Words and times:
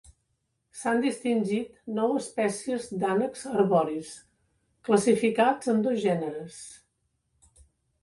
S'han 0.77 1.03
distingit 1.03 1.75
nou 1.99 2.15
espècies 2.21 2.89
d'ànecs 3.05 3.45
arboris, 3.53 4.17
classificats 4.91 5.75
en 5.77 5.89
dos 5.89 6.05
gèneres. 6.11 6.61